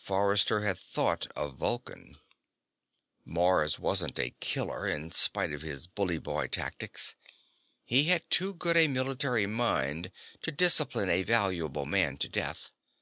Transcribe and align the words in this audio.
Forrester 0.00 0.62
had 0.62 0.78
thought 0.78 1.26
of 1.36 1.56
Vulcan. 1.56 2.18
Mars 3.26 3.78
wasn't 3.78 4.18
a 4.18 4.34
killer, 4.40 4.88
in 4.88 5.10
spite 5.10 5.52
of 5.52 5.60
his 5.60 5.86
bully 5.86 6.16
boy 6.16 6.46
tactics. 6.46 7.14
He 7.84 8.04
had 8.04 8.30
too 8.30 8.54
good 8.54 8.78
a 8.78 8.88
military 8.88 9.46
mind 9.46 10.10
to 10.40 10.50
discipline 10.50 11.10
a 11.10 11.24
valuable 11.24 11.84
man 11.84 12.16
to 12.24 12.28
death. 12.30 12.70